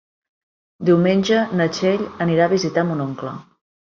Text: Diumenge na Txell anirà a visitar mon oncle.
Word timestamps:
Diumenge 0.87 1.41
na 1.59 1.67
Txell 1.75 2.01
anirà 2.25 2.47
a 2.47 2.53
visitar 2.55 2.85
mon 2.89 3.05
oncle. 3.05 3.35